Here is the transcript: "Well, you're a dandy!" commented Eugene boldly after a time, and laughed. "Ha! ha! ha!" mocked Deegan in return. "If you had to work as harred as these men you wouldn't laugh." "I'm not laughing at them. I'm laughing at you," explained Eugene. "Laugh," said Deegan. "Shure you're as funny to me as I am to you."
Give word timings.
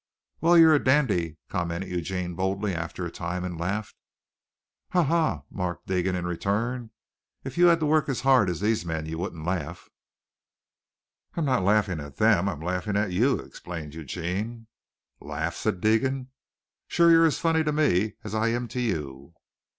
"Well, 0.39 0.57
you're 0.57 0.73
a 0.73 0.83
dandy!" 0.83 1.37
commented 1.47 1.91
Eugene 1.91 2.33
boldly 2.33 2.73
after 2.73 3.05
a 3.05 3.11
time, 3.11 3.43
and 3.43 3.59
laughed. 3.59 3.95
"Ha! 4.93 5.03
ha! 5.03 5.15
ha!" 5.37 5.41
mocked 5.51 5.85
Deegan 5.85 6.15
in 6.15 6.25
return. 6.25 6.89
"If 7.43 7.55
you 7.55 7.67
had 7.67 7.79
to 7.81 7.85
work 7.85 8.09
as 8.09 8.21
harred 8.21 8.49
as 8.49 8.61
these 8.61 8.83
men 8.83 9.05
you 9.05 9.19
wouldn't 9.19 9.45
laugh." 9.45 9.91
"I'm 11.35 11.45
not 11.45 11.61
laughing 11.61 11.99
at 11.99 12.17
them. 12.17 12.49
I'm 12.49 12.61
laughing 12.61 12.97
at 12.97 13.11
you," 13.11 13.37
explained 13.37 13.93
Eugene. 13.93 14.65
"Laugh," 15.19 15.55
said 15.55 15.81
Deegan. 15.81 16.29
"Shure 16.87 17.11
you're 17.11 17.27
as 17.27 17.37
funny 17.37 17.63
to 17.63 17.71
me 17.71 18.15
as 18.23 18.33
I 18.33 18.47
am 18.47 18.67
to 18.69 18.79
you." 18.81 19.35